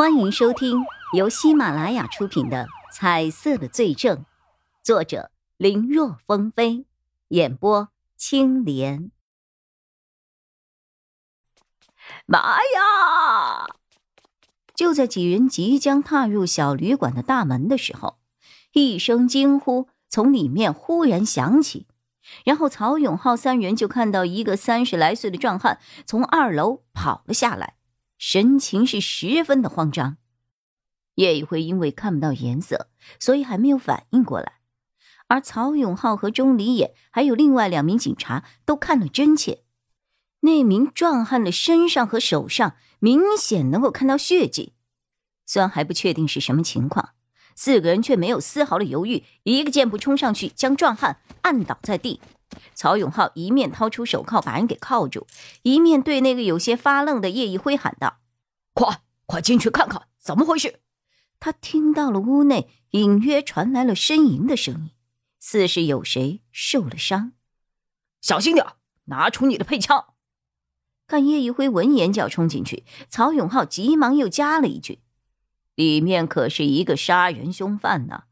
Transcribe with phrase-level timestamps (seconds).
[0.00, 4.16] 欢迎收听由喜马拉雅出品的《彩色的罪证》，
[4.82, 6.86] 作者林若风飞，
[7.28, 9.10] 演播青莲。
[12.24, 13.76] 妈呀！
[14.74, 18.16] 就在几人即将踏入小旅馆的大门的时候，
[18.72, 21.86] 一声惊呼从里面忽然响起，
[22.46, 27.74] 然后曹永浩三人就看到一个三十来岁的壮汉从二楼跑了下来。
[28.22, 30.18] 神情是十分的慌张，
[31.14, 34.60] 叶一辉因为看不到颜色，所以还没有反应过来。
[35.28, 39.62] 而曹永浩和钟离野还有另外两名警察都看了真切，
[40.40, 44.74] 那名壮汉的身上和手上明显能够看到血迹，
[45.46, 47.14] 虽然还不确定是什么情况，
[47.56, 52.20] 四个人却没有丝毫的犹豫，一个箭步冲上去将壮汉按倒在地。
[52.74, 55.28] 曹永浩一面掏出手铐把人给铐住，
[55.62, 58.18] 一面对那个有些发愣的叶一辉喊道
[58.80, 60.80] ：“快，快进去看看怎么回事！”
[61.38, 64.90] 他听到了屋内隐约传来了呻吟的声音，
[65.38, 67.32] 似是有谁受了伤。
[68.22, 68.66] 小心点，
[69.04, 70.14] 拿出你的配枪！
[71.06, 75.00] 看叶一辉闻言就要冲进去，曹永浩急忙又加了一句
[75.74, 78.24] ：“里面可是一个杀人凶犯呢，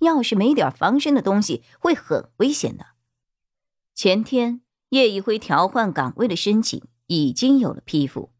[0.00, 2.86] 要是没点防身的东西，会很危险的。”
[3.94, 8.32] 前天，叶一辉调换岗位的申请已经有了批复，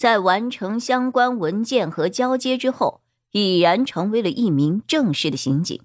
[0.00, 5.82] 在完成相关文件和交接之后，已然成为了一名正式的刑警，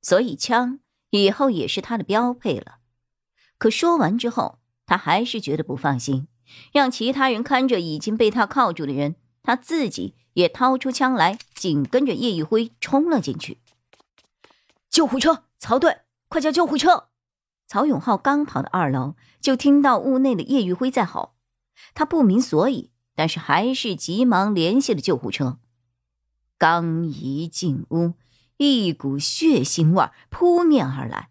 [0.00, 2.78] 所以枪以后也是他的标配了。
[3.58, 6.28] 可说完之后，他还是觉得不放心，
[6.72, 13.58] 让其他人看着已经被他铐住的人，他自己也掏出枪来，紧跟着叶一辉冲了进去。
[14.88, 17.08] 救护车，曹队，快叫救护车！
[17.68, 21.34] 曹永浩刚跑到二楼，就听到屋内的叶玉辉在吼，
[21.92, 25.58] 他不明所以，但是还是急忙联系了救护车。
[26.58, 28.14] 刚一进屋，
[28.56, 31.30] 一股血腥味扑面而来，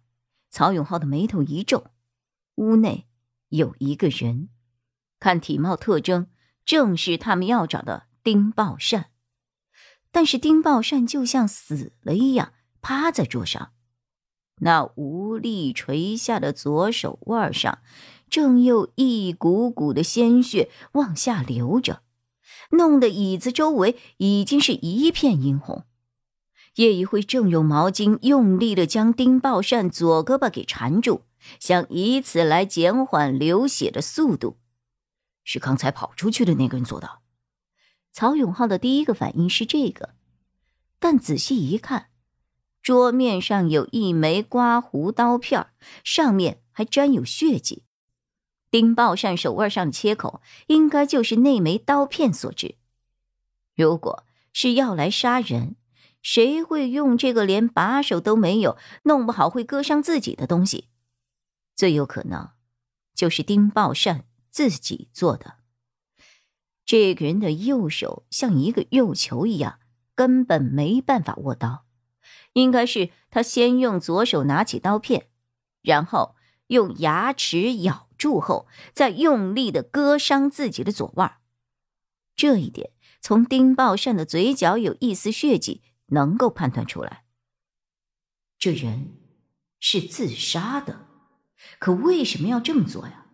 [0.49, 1.87] 曹永浩的眉头一皱。
[2.55, 3.07] 屋内
[3.47, 4.49] 有一个人，
[5.19, 6.27] 看体貌特征，
[6.65, 9.09] 正是他们要找的丁宝善，
[10.11, 13.71] 但是丁宝善就像死了一样，趴在桌上。
[14.63, 17.79] 那无力垂下的左手腕上，
[18.31, 22.01] 正有一股股的鲜血往下流着，
[22.71, 25.83] 弄得椅子周围已经是一片殷红。
[26.75, 31.23] 叶一辉正用毛巾用力的将丁宝善左胳膊给缠住，
[31.59, 34.55] 想以此来减缓流血的速度。
[35.43, 37.19] 是刚才跑出去的那个人做的。
[38.13, 40.15] 曹永浩的第一个反应是这个，
[40.99, 42.07] 但仔细一看。
[42.81, 45.67] 桌面上有一枚刮胡刀片，
[46.05, 47.83] 上面还沾有血迹。
[48.71, 52.75] 丁宝善手腕上的切口，应该就是那枚刀片所致。
[53.75, 54.23] 如果
[54.53, 55.75] 是要来杀人，
[56.21, 60.87] 谁会用这个连把手都没有、弄不好会割伤自己的东西？
[61.75, 62.51] 最有可能
[63.13, 65.55] 就是丁宝善自己做的。
[66.85, 69.79] 这个人的右手像一个肉球一样，
[70.15, 71.85] 根本没办法握刀。
[72.53, 75.27] 应该是他先用左手拿起刀片，
[75.81, 76.35] 然后
[76.67, 81.37] 用牙齿咬住后，再用力的割伤自己的左腕。
[82.35, 87.23] 这一点从丁宝善的嘴角有一丝血迹能够判断出来。
[88.59, 89.13] 这人
[89.79, 91.07] 是自杀的，
[91.79, 93.25] 可为什么要这么做呀？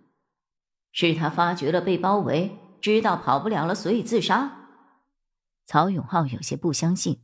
[0.94, 4.70] 是他发觉了被包围，知道跑不了了，所以自杀？
[5.66, 7.20] 曹永浩有些不相信。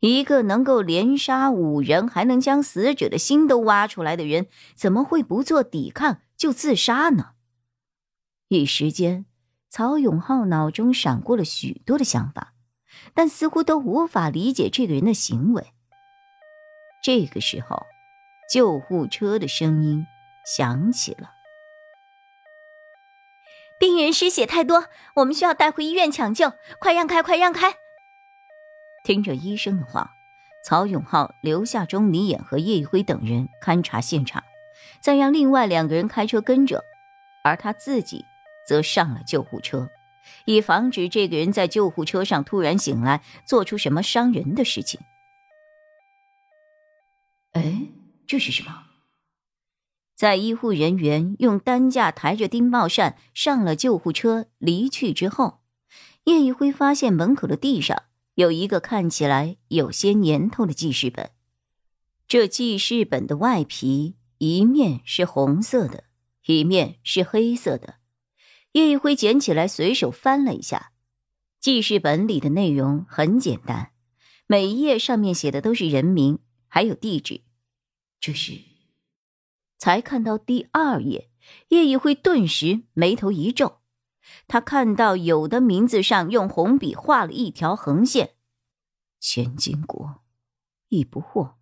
[0.00, 7.32] 一个能够连杀五人，还能将死者的心都挖出来的人，怎么会不做抵抗就自杀呢？
[8.48, 9.26] 一时间，
[9.68, 12.54] 曹永浩脑中闪过了许多的想法，
[13.12, 15.74] 但似乎都无法理解这个人的行为。
[17.04, 17.84] 这个时候，
[18.50, 20.06] 救护车的声音
[20.46, 21.28] 响起了
[23.78, 24.86] ：“病人失血太多，
[25.16, 27.74] 我们需要带回医院抢救，快让开，快让开！”
[29.04, 30.10] 听着医生的话，
[30.64, 34.42] 曹永浩留下钟离眼和叶一辉等人勘察现场，
[35.00, 36.84] 再让另外两个人开车跟着，
[37.42, 38.24] 而他自己
[38.68, 39.88] 则上了救护车，
[40.44, 45.00] 以防止这个人在救护车上突然醒来，做出什么伤人的事情。
[47.52, 47.88] 哎，
[48.26, 48.84] 这是什么？
[50.14, 55.60] 在医护人员用担架抬着丁茂善上了救护车离去之后，
[56.24, 58.02] 叶一辉发现门口的地上。
[58.34, 61.30] 有一个看起来有些年头的记事本，
[62.28, 66.04] 这记事本的外皮一面是红色的，
[66.46, 67.96] 一面是黑色的。
[68.72, 70.92] 叶一辉捡起来，随手翻了一下，
[71.60, 73.92] 记事本里的内容很简单，
[74.46, 76.38] 每一页上面写的都是人名，
[76.68, 77.42] 还有地址。
[78.18, 78.62] 这是
[79.76, 81.30] 才看到第二页，
[81.68, 83.80] 叶一辉顿时眉头一皱，
[84.48, 88.36] 他看到有的名字上用红笔画了一条横线，
[89.20, 90.22] 千金国，
[90.88, 91.56] 亦不惑。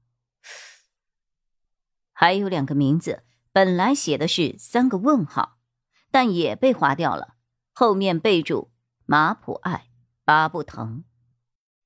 [2.21, 3.23] 还有两个名字，
[3.53, 5.59] 本来写的是三个问号，
[6.11, 7.37] 但也被划掉了，
[7.73, 8.73] 后面备注
[9.07, 9.87] 马普爱。
[10.25, 11.05] 巴布腾，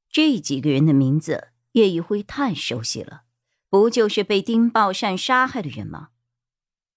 [0.09, 3.25] 这几个人的名字叶一辉太熟悉了，
[3.69, 6.09] 不就是被丁宝善杀害的人吗？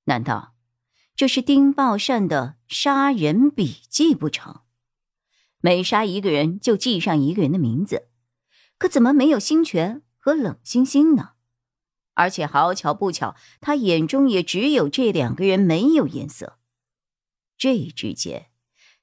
[0.05, 0.55] 难道
[1.13, 4.61] 这是丁宝善的杀人笔记不成？
[5.59, 8.07] 每杀一个人就记上一个人的名字，
[8.77, 11.33] 可怎么没有星泉和冷星星呢？
[12.15, 16.57] 而且好巧不巧，他眼中也只有这两个人没有颜色，
[17.57, 18.47] 这之间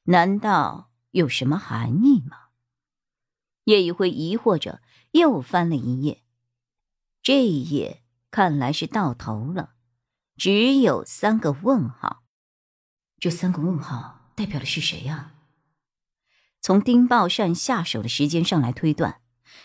[0.03, 0.91] 难道？
[1.13, 2.39] 有什么含义吗？
[3.65, 4.81] 叶一辉疑惑着，
[5.11, 6.23] 又翻了一页。
[7.23, 9.75] 这一页看来是到头了，
[10.39, 12.23] 只有三个问号。
[13.19, 15.35] 这三个问号代表的是谁呀？
[16.63, 19.21] 从丁宝善下手的时间上来推断，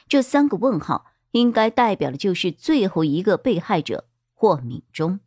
[0.09, 5.19] 这三个问号应该代表的就是最后一个被害者霍敏忠。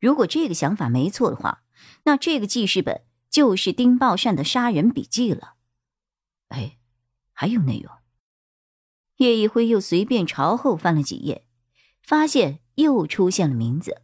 [0.00, 1.62] 如果这个想法没错的话，
[2.04, 3.02] 那这个记事本。
[3.30, 5.54] 就是丁宝善的杀人笔记了。
[6.48, 6.78] 哎，
[7.32, 7.94] 还有内容。
[9.18, 11.46] 叶一辉又随便朝后翻了几页，
[12.02, 14.02] 发现又出现了名字，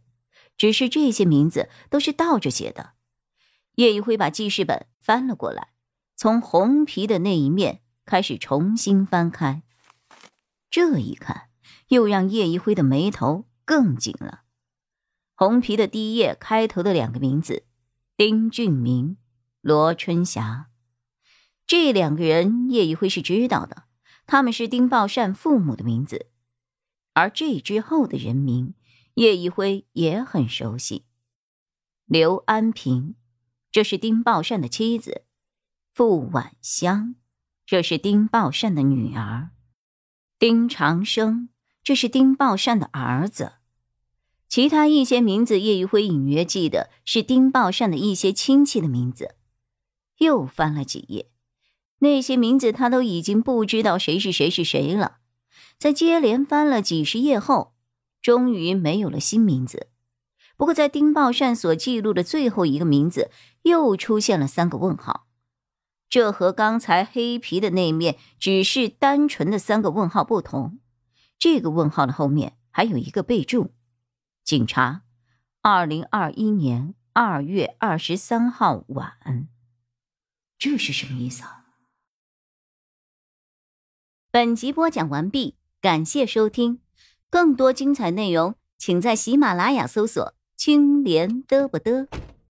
[0.55, 2.93] 只是这些名字都是倒着写的。
[3.75, 5.73] 叶一辉把记事本翻了过来，
[6.15, 9.63] 从红皮的那一面开始重新翻开。
[10.77, 11.49] 这一看，
[11.87, 14.43] 又让叶一辉的眉头更紧了。
[15.33, 17.65] 红皮的第一页开头的两个名字。
[18.15, 19.17] 丁俊明、
[19.61, 20.69] 罗春霞，
[21.65, 23.85] 这两个人叶一辉是知道的，
[24.27, 26.27] 他们是丁宝善父母的名字。
[27.13, 28.75] 而这之后的人名，
[29.15, 31.05] 叶一辉也很熟悉。
[32.05, 33.15] 刘安平，
[33.71, 35.23] 这是丁宝善的妻子；
[35.91, 37.15] 傅婉香，
[37.65, 39.49] 这是丁宝善的女儿；
[40.39, 41.49] 丁长生，
[41.83, 43.53] 这是丁宝善的儿子。
[44.47, 49.33] 其他一些名字，叶一辉隐约记得是丁宝善的一些亲戚的名字。
[50.19, 51.31] 又翻了几页，
[51.99, 55.17] 那些名字他都已经不知道谁是谁是谁了。
[55.79, 57.73] 在接连翻了几十页后，
[58.21, 59.87] 终于没有了新名字。
[60.55, 63.31] 不过，在丁宝善所记录的最后一个名字，
[63.63, 65.26] 又出现了三个问号。
[66.09, 70.79] 这和刚才黑皮的那面只是单纯的三个问号不同。
[71.37, 73.73] 这个问号的后面还有一个备注。
[74.43, 75.03] 警察，
[75.61, 79.47] 二零二一年二月二十三号晚，
[80.57, 81.65] 这是什么意思啊？
[84.31, 86.79] 本集播讲完毕，感谢收听，
[87.29, 92.07] 更多精彩内容，请在喜马拉雅搜索“青莲嘚不嘚”。